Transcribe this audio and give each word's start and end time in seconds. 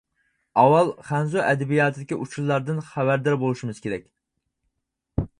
ئاۋۋال 0.59 0.87
خەنزۇ 1.09 1.41
ئەدەبىياتىدىكى 1.49 2.17
ئۇچۇرلاردىن 2.23 2.79
خەۋەردار 2.87 3.37
بولۇشىمىز 3.43 3.83
كېرەك. 3.85 4.09